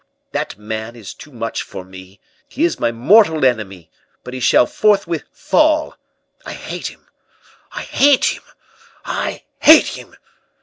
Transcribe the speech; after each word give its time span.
That 0.31 0.57
man 0.57 0.95
is 0.95 1.13
too 1.13 1.31
much 1.31 1.61
for 1.61 1.85
me; 1.85 2.19
he 2.47 2.63
is 2.63 2.79
my 2.79 2.91
mortal 2.91 3.45
enemy, 3.45 3.91
but 4.23 4.33
he 4.33 4.39
shall 4.39 4.65
forthwith 4.65 5.25
fall! 5.31 5.95
I 6.43 6.53
hate 6.53 6.87
him 6.87 7.07
I 7.71 7.83
hate 7.83 8.25
him 8.25 8.41
I 9.05 9.43
hate 9.59 9.89
him!" 9.95 10.15